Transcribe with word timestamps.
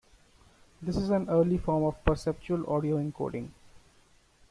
This 0.81 0.97
is 0.97 1.11
an 1.11 1.29
early 1.29 1.59
form 1.59 1.83
of 1.83 2.03
perceptual 2.05 2.67
audio 2.67 2.97
encoding. 2.97 3.49